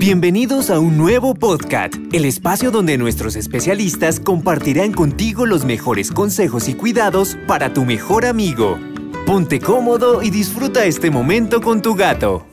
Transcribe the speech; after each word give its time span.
Bienvenidos 0.00 0.70
a 0.70 0.80
un 0.80 0.96
nuevo 0.96 1.34
podcast, 1.34 1.94
el 2.14 2.24
espacio 2.24 2.70
donde 2.70 2.96
nuestros 2.96 3.36
especialistas 3.36 4.18
compartirán 4.18 4.92
contigo 4.92 5.44
los 5.44 5.66
mejores 5.66 6.10
consejos 6.10 6.70
y 6.70 6.74
cuidados 6.74 7.36
para 7.46 7.74
tu 7.74 7.84
mejor 7.84 8.24
amigo. 8.24 8.78
Ponte 9.26 9.60
cómodo 9.60 10.22
y 10.22 10.30
disfruta 10.30 10.86
este 10.86 11.10
momento 11.10 11.60
con 11.60 11.82
tu 11.82 11.96
gato. 11.96 12.46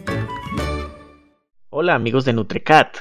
Hola 1.70 1.96
amigos 1.96 2.26
de 2.26 2.34
Nutrecat. 2.34 2.98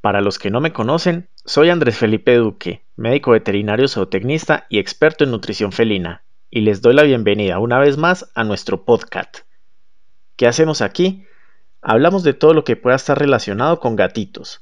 Para 0.00 0.20
los 0.20 0.40
que 0.40 0.50
no 0.50 0.60
me 0.60 0.72
conocen, 0.72 1.28
soy 1.44 1.70
Andrés 1.70 1.96
Felipe 1.96 2.34
Duque, 2.34 2.84
médico 2.96 3.30
veterinario 3.30 3.86
zootecnista 3.86 4.66
y 4.68 4.80
experto 4.80 5.22
en 5.22 5.30
nutrición 5.30 5.70
felina, 5.70 6.24
y 6.50 6.62
les 6.62 6.82
doy 6.82 6.94
la 6.94 7.04
bienvenida 7.04 7.60
una 7.60 7.78
vez 7.78 7.98
más 7.98 8.32
a 8.34 8.42
nuestro 8.42 8.84
podcast. 8.84 9.42
¿Qué 10.34 10.48
hacemos 10.48 10.82
aquí? 10.82 11.24
Hablamos 11.88 12.24
de 12.24 12.34
todo 12.34 12.52
lo 12.52 12.64
que 12.64 12.74
pueda 12.74 12.96
estar 12.96 13.16
relacionado 13.16 13.78
con 13.78 13.94
gatitos. 13.94 14.60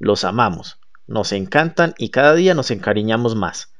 Los 0.00 0.24
amamos, 0.24 0.80
nos 1.06 1.30
encantan 1.30 1.94
y 1.98 2.08
cada 2.08 2.34
día 2.34 2.52
nos 2.52 2.72
encariñamos 2.72 3.36
más. 3.36 3.72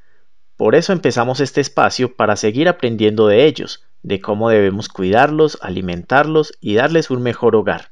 Por 0.55 0.75
eso 0.75 0.93
empezamos 0.93 1.41
este 1.41 1.59
espacio 1.59 2.15
para 2.15 2.37
seguir 2.37 2.69
aprendiendo 2.69 3.27
de 3.27 3.47
ellos, 3.47 3.83
de 4.01 4.21
cómo 4.21 4.49
debemos 4.49 4.87
cuidarlos, 4.87 5.59
alimentarlos 5.61 6.53
y 6.61 6.75
darles 6.75 7.09
un 7.09 7.21
mejor 7.21 7.57
hogar. 7.57 7.91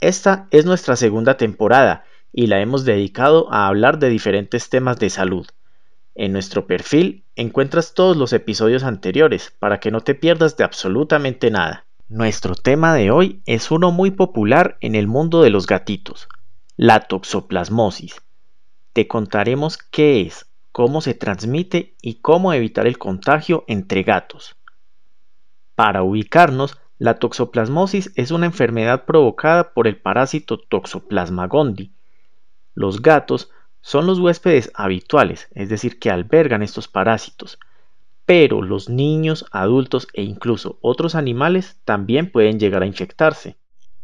Esta 0.00 0.48
es 0.50 0.64
nuestra 0.64 0.96
segunda 0.96 1.36
temporada 1.36 2.06
y 2.32 2.46
la 2.46 2.62
hemos 2.62 2.86
dedicado 2.86 3.52
a 3.52 3.66
hablar 3.66 3.98
de 3.98 4.08
diferentes 4.08 4.70
temas 4.70 4.98
de 4.98 5.10
salud. 5.10 5.46
En 6.14 6.32
nuestro 6.32 6.66
perfil 6.66 7.26
encuentras 7.36 7.92
todos 7.92 8.16
los 8.16 8.32
episodios 8.32 8.82
anteriores 8.82 9.52
para 9.58 9.78
que 9.78 9.90
no 9.90 10.00
te 10.00 10.14
pierdas 10.14 10.56
de 10.56 10.64
absolutamente 10.64 11.50
nada. 11.50 11.84
Nuestro 12.10 12.54
tema 12.54 12.92
de 12.92 13.10
hoy 13.10 13.40
es 13.46 13.70
uno 13.70 13.90
muy 13.90 14.10
popular 14.10 14.76
en 14.82 14.94
el 14.94 15.06
mundo 15.06 15.40
de 15.40 15.48
los 15.48 15.66
gatitos, 15.66 16.28
la 16.76 17.00
toxoplasmosis. 17.00 18.20
Te 18.92 19.08
contaremos 19.08 19.78
qué 19.78 20.20
es, 20.20 20.44
cómo 20.70 21.00
se 21.00 21.14
transmite 21.14 21.96
y 22.02 22.16
cómo 22.16 22.52
evitar 22.52 22.86
el 22.86 22.98
contagio 22.98 23.64
entre 23.68 24.02
gatos. 24.02 24.54
Para 25.74 26.02
ubicarnos, 26.02 26.78
la 26.98 27.18
toxoplasmosis 27.18 28.12
es 28.16 28.30
una 28.32 28.44
enfermedad 28.44 29.06
provocada 29.06 29.72
por 29.72 29.86
el 29.86 29.96
parásito 29.96 30.58
Toxoplasma 30.58 31.46
gondii. 31.46 31.94
Los 32.74 33.00
gatos 33.00 33.50
son 33.80 34.06
los 34.06 34.18
huéspedes 34.18 34.70
habituales, 34.74 35.48
es 35.52 35.70
decir, 35.70 35.98
que 35.98 36.10
albergan 36.10 36.62
estos 36.62 36.86
parásitos, 36.86 37.58
pero 38.26 38.62
los 38.62 38.88
niños, 38.88 39.44
adultos 39.50 40.08
e 40.14 40.22
incluso 40.22 40.78
otros 40.80 41.14
animales 41.14 41.78
también 41.84 42.30
pueden 42.30 42.58
llegar 42.58 42.82
a 42.82 42.86
infectarse. 42.86 43.56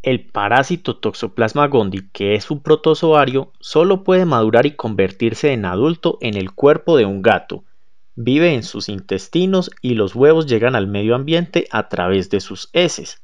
El 0.03 0.27
parásito 0.27 0.97
Toxoplasma 0.97 1.69
gondii, 1.69 2.09
que 2.13 2.35
es 2.35 2.51
un 2.51 2.63
protozoario, 2.63 3.53
solo 3.61 4.03
puede 4.03 4.25
madurar 4.25 4.67
y 4.67 4.75
convertirse 4.75 5.53
en 5.53 5.65
adulto 5.65 6.19
en 6.21 6.37
el 6.37 6.53
cuerpo 6.53 6.97
de 6.97 7.05
un 7.05 7.21
gato. 7.21 7.65
Vive 8.17 8.55
en 8.55 8.63
sus 8.63 8.89
intestinos 8.89 9.71
y 9.83 9.95
los 9.95 10.15
huevos 10.15 10.47
llegan 10.47 10.75
al 10.75 10.87
medio 10.87 11.15
ambiente 11.15 11.67
a 11.71 11.89
través 11.89 12.31
de 12.31 12.41
sus 12.41 12.71
heces. 12.73 13.23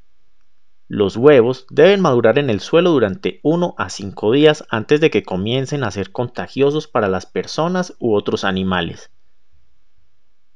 Los 0.89 1.17
huevos 1.17 1.67
deben 1.71 2.01
madurar 2.01 2.39
en 2.39 2.49
el 2.49 2.61
suelo 2.61 2.91
durante 2.91 3.41
1 3.43 3.75
a 3.77 3.91
5 3.91 4.33
días 4.33 4.65
antes 4.71 5.01
de 5.01 5.11
que 5.11 5.25
comiencen 5.25 5.83
a 5.83 5.91
ser 5.91 6.13
contagiosos 6.13 6.87
para 6.87 7.09
las 7.09 7.27
personas 7.27 7.97
u 7.99 8.15
otros 8.15 8.45
animales. 8.45 9.11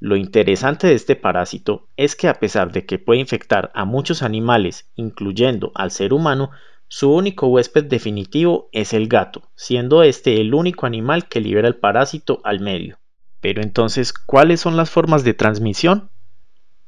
Lo 0.00 0.16
interesante 0.16 0.86
de 0.86 0.94
este 0.94 1.14
parásito 1.14 1.86
es 1.98 2.16
que 2.16 2.26
a 2.26 2.34
pesar 2.34 2.72
de 2.72 2.86
que 2.86 2.98
puede 2.98 3.20
infectar 3.20 3.70
a 3.74 3.84
muchos 3.84 4.22
animales, 4.22 4.90
incluyendo 4.96 5.72
al 5.74 5.90
ser 5.90 6.14
humano, 6.14 6.50
su 6.88 7.12
único 7.12 7.48
huésped 7.48 7.84
definitivo 7.84 8.70
es 8.72 8.94
el 8.94 9.08
gato, 9.08 9.42
siendo 9.54 10.02
este 10.02 10.40
el 10.40 10.54
único 10.54 10.86
animal 10.86 11.28
que 11.28 11.42
libera 11.42 11.68
el 11.68 11.76
parásito 11.76 12.40
al 12.44 12.60
medio. 12.60 12.98
Pero 13.42 13.60
entonces, 13.62 14.14
¿cuáles 14.14 14.60
son 14.60 14.78
las 14.78 14.88
formas 14.90 15.22
de 15.22 15.34
transmisión? 15.34 16.08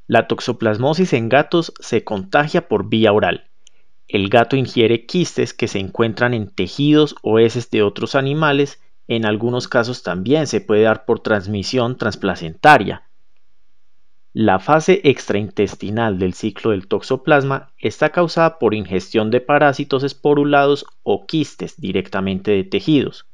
La 0.06 0.26
toxoplasmosis 0.26 1.12
en 1.12 1.28
gatos 1.28 1.74
se 1.80 2.04
contagia 2.04 2.66
por 2.66 2.88
vía 2.88 3.12
oral. 3.12 3.50
El 4.08 4.30
gato 4.30 4.56
ingiere 4.56 5.04
quistes 5.04 5.52
que 5.52 5.68
se 5.68 5.78
encuentran 5.78 6.32
en 6.32 6.48
tejidos 6.48 7.14
o 7.22 7.38
heces 7.38 7.70
de 7.70 7.82
otros 7.82 8.14
animales 8.14 8.80
en 9.08 9.26
algunos 9.26 9.68
casos 9.68 10.02
también 10.02 10.46
se 10.46 10.60
puede 10.60 10.82
dar 10.82 11.04
por 11.04 11.20
transmisión 11.20 11.96
transplacentaria. 11.96 13.02
La 14.34 14.58
fase 14.58 15.02
extraintestinal 15.04 16.18
del 16.18 16.32
ciclo 16.32 16.70
del 16.70 16.88
toxoplasma 16.88 17.70
está 17.78 18.10
causada 18.10 18.58
por 18.58 18.72
ingestión 18.72 19.30
de 19.30 19.42
parásitos 19.42 20.04
esporulados 20.04 20.86
o 21.02 21.26
quistes 21.26 21.78
directamente 21.78 22.50
de 22.50 22.64
tejidos. 22.64 23.26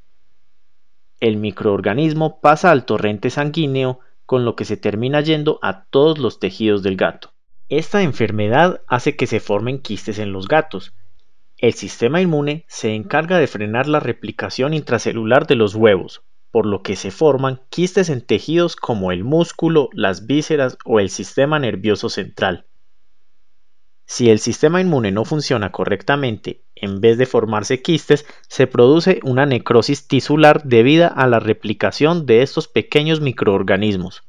El 1.20 1.36
microorganismo 1.36 2.40
pasa 2.40 2.72
al 2.72 2.84
torrente 2.84 3.30
sanguíneo 3.30 4.00
con 4.26 4.44
lo 4.44 4.56
que 4.56 4.64
se 4.64 4.76
termina 4.76 5.20
yendo 5.20 5.58
a 5.62 5.84
todos 5.84 6.18
los 6.18 6.40
tejidos 6.40 6.82
del 6.82 6.96
gato. 6.96 7.32
Esta 7.68 8.02
enfermedad 8.02 8.80
hace 8.86 9.14
que 9.14 9.26
se 9.26 9.40
formen 9.40 9.80
quistes 9.80 10.18
en 10.18 10.32
los 10.32 10.48
gatos, 10.48 10.94
el 11.58 11.74
sistema 11.74 12.20
inmune 12.20 12.64
se 12.68 12.94
encarga 12.94 13.38
de 13.38 13.48
frenar 13.48 13.88
la 13.88 13.98
replicación 13.98 14.74
intracelular 14.74 15.48
de 15.48 15.56
los 15.56 15.74
huevos, 15.74 16.22
por 16.52 16.66
lo 16.66 16.82
que 16.82 16.94
se 16.94 17.10
forman 17.10 17.60
quistes 17.68 18.10
en 18.10 18.24
tejidos 18.24 18.76
como 18.76 19.10
el 19.10 19.24
músculo, 19.24 19.90
las 19.92 20.26
vísceras 20.26 20.78
o 20.84 21.00
el 21.00 21.10
sistema 21.10 21.58
nervioso 21.58 22.08
central. 22.08 22.66
Si 24.06 24.30
el 24.30 24.38
sistema 24.38 24.80
inmune 24.80 25.10
no 25.10 25.24
funciona 25.24 25.70
correctamente, 25.70 26.62
en 26.76 27.00
vez 27.00 27.18
de 27.18 27.26
formarse 27.26 27.82
quistes, 27.82 28.24
se 28.48 28.66
produce 28.66 29.20
una 29.24 29.44
necrosis 29.44 30.06
tisular 30.06 30.62
debido 30.64 31.10
a 31.14 31.26
la 31.26 31.40
replicación 31.40 32.24
de 32.24 32.42
estos 32.42 32.68
pequeños 32.68 33.20
microorganismos. 33.20 34.22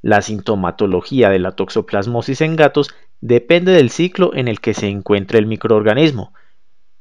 La 0.00 0.22
sintomatología 0.22 1.28
de 1.28 1.38
la 1.38 1.52
toxoplasmosis 1.52 2.40
en 2.40 2.56
gatos 2.56 2.88
depende 3.20 3.72
del 3.72 3.90
ciclo 3.90 4.34
en 4.34 4.48
el 4.48 4.60
que 4.60 4.74
se 4.74 4.88
encuentre 4.88 5.38
el 5.38 5.46
microorganismo. 5.46 6.32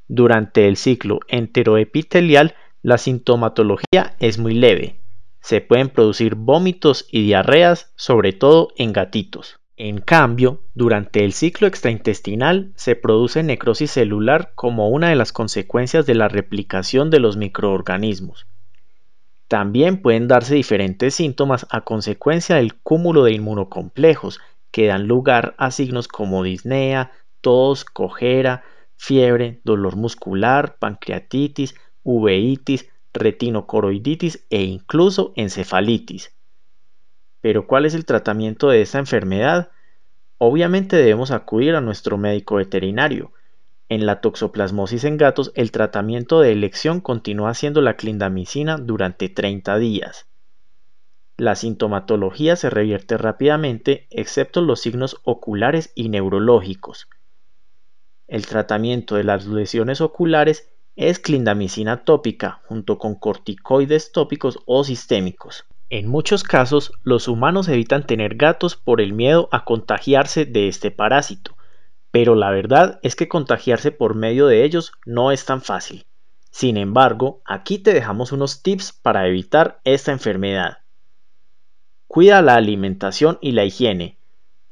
Durante 0.07 0.67
el 0.67 0.77
ciclo 0.77 1.19
enteroepitelial, 1.27 2.55
la 2.81 2.97
sintomatología 2.97 4.15
es 4.19 4.37
muy 4.37 4.53
leve. 4.53 4.99
Se 5.41 5.61
pueden 5.61 5.89
producir 5.89 6.35
vómitos 6.35 7.07
y 7.11 7.23
diarreas, 7.23 7.91
sobre 7.95 8.33
todo 8.33 8.69
en 8.77 8.93
gatitos. 8.93 9.59
En 9.75 9.99
cambio, 10.01 10.63
durante 10.73 11.23
el 11.23 11.33
ciclo 11.33 11.67
extraintestinal 11.67 12.71
se 12.75 12.95
produce 12.95 13.43
necrosis 13.43 13.91
celular 13.91 14.53
como 14.55 14.89
una 14.89 15.09
de 15.09 15.15
las 15.15 15.31
consecuencias 15.31 16.07
de 16.07 16.15
la 16.15 16.27
replicación 16.27 17.11
de 17.11 17.19
los 17.19 17.37
microorganismos. 17.37 18.47
También 19.47 20.01
pueden 20.01 20.27
darse 20.27 20.55
diferentes 20.55 21.13
síntomas 21.13 21.67
a 21.69 21.81
consecuencia 21.81 22.55
del 22.55 22.73
cúmulo 22.75 23.23
de 23.23 23.33
inmunocomplejos 23.33 24.39
que 24.71 24.87
dan 24.87 25.07
lugar 25.07 25.55
a 25.57 25.71
signos 25.71 26.07
como 26.07 26.43
disnea, 26.43 27.11
tos, 27.41 27.85
cojera, 27.85 28.63
fiebre, 28.95 29.61
dolor 29.63 29.95
muscular, 29.95 30.77
pancreatitis, 30.79 31.75
uveitis, 32.03 32.89
retinocoroiditis 33.13 34.45
e 34.49 34.63
incluso 34.63 35.33
encefalitis. 35.35 36.33
Pero 37.41 37.67
¿cuál 37.67 37.85
es 37.85 37.93
el 37.93 38.05
tratamiento 38.05 38.69
de 38.69 38.81
esta 38.81 38.99
enfermedad? 38.99 39.71
Obviamente 40.37 40.95
debemos 40.95 41.31
acudir 41.31 41.75
a 41.75 41.81
nuestro 41.81 42.17
médico 42.17 42.55
veterinario. 42.55 43.31
En 43.89 44.05
la 44.05 44.21
toxoplasmosis 44.21 45.05
en 45.05 45.17
gatos, 45.17 45.51
el 45.55 45.71
tratamiento 45.71 46.41
de 46.41 46.51
elección 46.51 46.99
continúa 46.99 47.53
siendo 47.53 47.81
la 47.81 47.95
clindamicina 47.95 48.77
durante 48.77 49.29
30 49.29 49.77
días. 49.77 50.27
La 51.39 51.53
sintomatología 51.53 52.55
se 52.55 52.71
revierte 52.71 53.15
rápidamente 53.15 54.07
excepto 54.09 54.59
los 54.61 54.81
signos 54.81 55.17
oculares 55.23 55.91
y 55.93 56.09
neurológicos. 56.09 57.07
El 58.27 58.47
tratamiento 58.47 59.15
de 59.15 59.23
las 59.23 59.45
lesiones 59.45 60.01
oculares 60.01 60.73
es 60.95 61.19
clindamicina 61.19 62.03
tópica 62.05 62.61
junto 62.65 62.97
con 62.97 63.13
corticoides 63.13 64.11
tópicos 64.11 64.57
o 64.65 64.83
sistémicos. 64.83 65.65
En 65.91 66.07
muchos 66.07 66.43
casos, 66.43 66.91
los 67.03 67.27
humanos 67.27 67.67
evitan 67.67 68.07
tener 68.07 68.35
gatos 68.35 68.75
por 68.75 68.99
el 68.99 69.13
miedo 69.13 69.47
a 69.51 69.63
contagiarse 69.63 70.45
de 70.45 70.67
este 70.67 70.89
parásito, 70.89 71.55
pero 72.09 72.33
la 72.33 72.49
verdad 72.49 72.99
es 73.03 73.15
que 73.15 73.27
contagiarse 73.27 73.91
por 73.91 74.15
medio 74.15 74.47
de 74.47 74.63
ellos 74.63 74.91
no 75.05 75.31
es 75.31 75.45
tan 75.45 75.61
fácil. 75.61 76.07
Sin 76.49 76.77
embargo, 76.77 77.41
aquí 77.45 77.77
te 77.77 77.93
dejamos 77.93 78.31
unos 78.31 78.63
tips 78.63 78.91
para 78.91 79.27
evitar 79.27 79.79
esta 79.83 80.11
enfermedad. 80.11 80.79
Cuida 82.07 82.41
la 82.41 82.55
alimentación 82.55 83.37
y 83.41 83.51
la 83.51 83.65
higiene. 83.65 84.17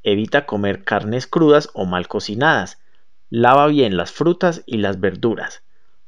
Evita 0.04 0.46
comer 0.46 0.84
carnes 0.84 1.28
crudas 1.28 1.70
o 1.74 1.86
mal 1.86 2.08
cocinadas. 2.08 2.82
Lava 3.30 3.68
bien 3.68 3.98
las 3.98 4.12
frutas 4.12 4.64
y 4.66 4.78
las 4.78 5.00
verduras. 5.00 5.64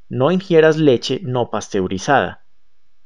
No 0.09 0.31
ingieras 0.31 0.77
leche 0.77 1.19
no 1.23 1.49
pasteurizada. 1.49 2.45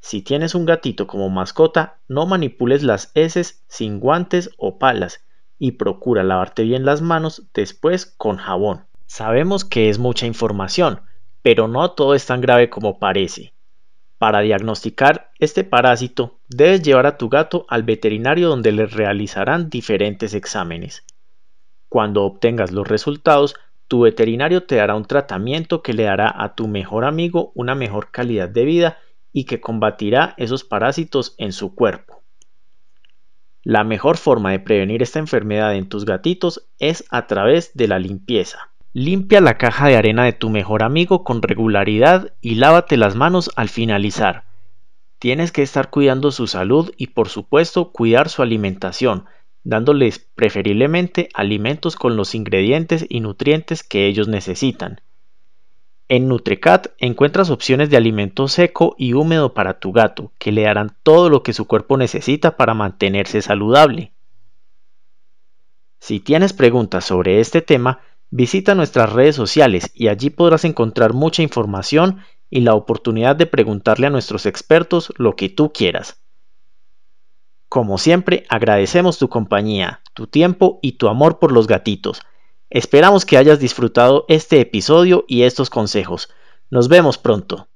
Si 0.01 0.21
tienes 0.21 0.55
un 0.55 0.65
gatito 0.65 1.07
como 1.07 1.29
mascota, 1.29 1.99
no 2.07 2.25
manipules 2.25 2.83
las 2.83 3.11
heces 3.15 3.63
sin 3.67 3.99
guantes 3.99 4.51
o 4.57 4.77
palas 4.77 5.25
y 5.57 5.73
procura 5.73 6.23
lavarte 6.23 6.63
bien 6.63 6.85
las 6.85 7.01
manos 7.01 7.47
después 7.53 8.05
con 8.05 8.37
jabón. 8.37 8.85
Sabemos 9.05 9.65
que 9.65 9.89
es 9.89 9.99
mucha 9.99 10.25
información, 10.25 11.01
pero 11.41 11.67
no 11.67 11.91
todo 11.91 12.15
es 12.15 12.25
tan 12.25 12.41
grave 12.41 12.69
como 12.69 12.99
parece. 12.99 13.53
Para 14.21 14.41
diagnosticar 14.41 15.31
este 15.39 15.63
parásito, 15.63 16.37
debes 16.47 16.83
llevar 16.83 17.07
a 17.07 17.17
tu 17.17 17.27
gato 17.27 17.65
al 17.69 17.81
veterinario 17.81 18.49
donde 18.49 18.71
le 18.71 18.85
realizarán 18.85 19.71
diferentes 19.71 20.35
exámenes. 20.35 21.03
Cuando 21.89 22.21
obtengas 22.25 22.71
los 22.71 22.87
resultados, 22.87 23.55
tu 23.87 24.01
veterinario 24.01 24.61
te 24.67 24.75
dará 24.75 24.93
un 24.93 25.05
tratamiento 25.05 25.81
que 25.81 25.93
le 25.93 26.03
dará 26.03 26.31
a 26.37 26.53
tu 26.53 26.67
mejor 26.67 27.03
amigo 27.03 27.51
una 27.55 27.73
mejor 27.73 28.11
calidad 28.11 28.47
de 28.47 28.63
vida 28.63 28.99
y 29.33 29.45
que 29.45 29.59
combatirá 29.59 30.35
esos 30.37 30.63
parásitos 30.63 31.33
en 31.39 31.51
su 31.51 31.73
cuerpo. 31.73 32.21
La 33.63 33.83
mejor 33.83 34.17
forma 34.17 34.51
de 34.51 34.59
prevenir 34.59 35.01
esta 35.01 35.17
enfermedad 35.17 35.75
en 35.75 35.89
tus 35.89 36.05
gatitos 36.05 36.69
es 36.77 37.05
a 37.09 37.25
través 37.25 37.73
de 37.73 37.87
la 37.87 37.97
limpieza. 37.97 38.70
Limpia 38.93 39.39
la 39.39 39.57
caja 39.57 39.87
de 39.87 39.95
arena 39.95 40.25
de 40.25 40.33
tu 40.33 40.49
mejor 40.49 40.83
amigo 40.83 41.23
con 41.23 41.41
regularidad 41.41 42.33
y 42.41 42.55
lávate 42.55 42.97
las 42.97 43.15
manos 43.15 43.49
al 43.55 43.69
finalizar. 43.69 44.43
Tienes 45.17 45.53
que 45.53 45.61
estar 45.61 45.89
cuidando 45.89 46.31
su 46.31 46.45
salud 46.45 46.91
y 46.97 47.07
por 47.07 47.29
supuesto 47.29 47.93
cuidar 47.93 48.27
su 48.27 48.41
alimentación, 48.41 49.25
dándoles 49.63 50.19
preferiblemente 50.19 51.29
alimentos 51.33 51.95
con 51.95 52.17
los 52.17 52.35
ingredientes 52.35 53.05
y 53.07 53.21
nutrientes 53.21 53.83
que 53.83 54.07
ellos 54.07 54.27
necesitan. 54.27 54.99
En 56.09 56.27
Nutrecat 56.27 56.87
encuentras 56.97 57.49
opciones 57.49 57.89
de 57.89 57.95
alimento 57.95 58.49
seco 58.49 58.95
y 58.97 59.13
húmedo 59.13 59.53
para 59.53 59.79
tu 59.79 59.93
gato, 59.93 60.33
que 60.37 60.51
le 60.51 60.63
darán 60.63 60.97
todo 61.03 61.29
lo 61.29 61.43
que 61.43 61.53
su 61.53 61.65
cuerpo 61.65 61.95
necesita 61.95 62.57
para 62.57 62.73
mantenerse 62.73 63.41
saludable. 63.41 64.11
Si 66.01 66.19
tienes 66.19 66.51
preguntas 66.51 67.05
sobre 67.05 67.39
este 67.39 67.61
tema, 67.61 68.01
Visita 68.31 68.75
nuestras 68.75 69.11
redes 69.11 69.35
sociales 69.35 69.91
y 69.93 70.07
allí 70.07 70.29
podrás 70.29 70.63
encontrar 70.63 71.13
mucha 71.13 71.43
información 71.43 72.21
y 72.49 72.61
la 72.61 72.75
oportunidad 72.75 73.35
de 73.35 73.45
preguntarle 73.45 74.07
a 74.07 74.09
nuestros 74.09 74.45
expertos 74.45 75.13
lo 75.17 75.35
que 75.35 75.49
tú 75.49 75.73
quieras. 75.73 76.21
Como 77.67 77.97
siempre, 77.97 78.45
agradecemos 78.49 79.17
tu 79.17 79.27
compañía, 79.27 80.01
tu 80.13 80.27
tiempo 80.27 80.79
y 80.81 80.93
tu 80.93 81.09
amor 81.09 81.39
por 81.39 81.51
los 81.51 81.67
gatitos. 81.67 82.21
Esperamos 82.69 83.25
que 83.25 83.37
hayas 83.37 83.59
disfrutado 83.59 84.25
este 84.29 84.61
episodio 84.61 85.25
y 85.27 85.43
estos 85.43 85.69
consejos. 85.69 86.29
Nos 86.69 86.87
vemos 86.87 87.17
pronto. 87.17 87.67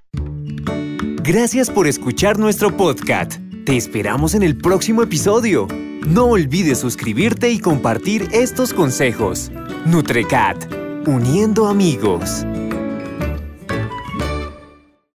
Gracias 1.22 1.70
por 1.70 1.86
escuchar 1.86 2.40
nuestro 2.40 2.76
podcast. 2.78 3.40
Te 3.66 3.76
esperamos 3.76 4.36
en 4.36 4.44
el 4.44 4.58
próximo 4.58 5.04
episodio. 5.04 5.68
No 6.08 6.28
olvides 6.28 6.80
suscribirte 6.80 7.50
y 7.52 7.60
compartir 7.60 8.30
estos 8.32 8.74
consejos. 8.74 9.52
Nutrecat, 9.86 10.68
uniendo 11.06 11.68
amigos. 11.68 12.44